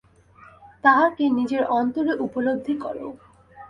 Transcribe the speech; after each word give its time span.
তাঁহাকে 0.83 1.23
নিজের 1.37 1.63
অন্তরে 1.71 2.13
উপলব্ধি 2.25 2.73
কর। 2.77 2.95